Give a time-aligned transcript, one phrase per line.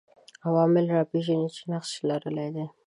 [0.47, 2.65] عوامل راپېژني چې نقش لرلای دی